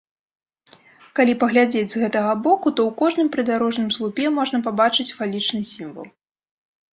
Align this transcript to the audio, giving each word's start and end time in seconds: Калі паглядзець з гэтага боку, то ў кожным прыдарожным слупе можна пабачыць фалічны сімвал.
Калі 1.19 1.33
паглядзець 1.43 1.91
з 1.91 2.01
гэтага 2.03 2.31
боку, 2.47 2.67
то 2.79 2.85
ў 2.93 3.01
кожным 3.01 3.27
прыдарожным 3.37 3.89
слупе 3.99 4.25
можна 4.39 4.57
пабачыць 4.69 5.07
фалічны 5.21 5.61
сімвал. 5.75 6.09